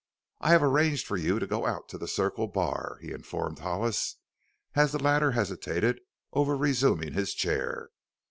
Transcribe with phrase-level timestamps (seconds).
[0.39, 4.15] I have arranged for you to go out to the Circle Bar," he informed Hollis
[4.73, 5.99] as the latter hesitated
[6.33, 7.89] over resuming his chair.